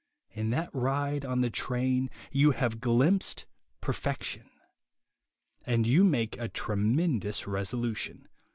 [0.31, 3.45] In that ride on the train you have glimpsed
[3.81, 4.49] perfection.
[5.63, 8.27] And you make a tremendous resolution.